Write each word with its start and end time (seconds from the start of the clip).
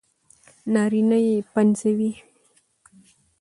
نارينه 0.73 1.17
يې 1.25 1.35
پنځوي 1.53 2.11